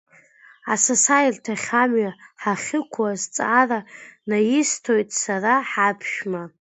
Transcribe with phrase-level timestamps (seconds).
[0.73, 2.11] Асасааирҭахь амҩа
[2.41, 3.79] ҳахьықәу азҵаара
[4.29, 6.43] наисҭоит сара ҳаԥшәма.